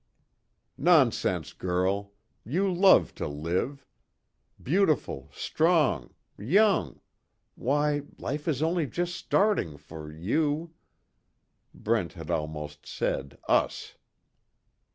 "Nonsense, 0.79 1.53
girl! 1.53 2.13
You 2.43 2.73
love 2.73 3.13
to 3.13 3.27
live! 3.27 3.85
Beautiful, 4.59 5.29
strong, 5.31 6.15
young 6.39 7.01
why, 7.53 8.01
life 8.17 8.47
is 8.47 8.63
only 8.63 8.87
just 8.87 9.13
starting 9.13 9.77
for 9.77 10.11
you." 10.11 10.73
Brent 11.75 12.13
had 12.13 12.31
almost 12.31 12.87
said 12.87 13.37
"us." 13.47 13.93